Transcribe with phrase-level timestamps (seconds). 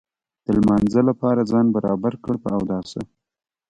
[0.45, 3.01] د لمانځه لپاره ځان برابر کړ په اوداسه.